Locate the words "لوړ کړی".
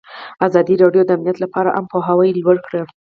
2.41-2.81